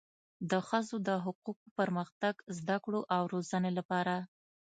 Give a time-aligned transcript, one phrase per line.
[0.51, 4.15] د ښځو د حقوقو، پرمختګ، زده کړو او روزنې لپاره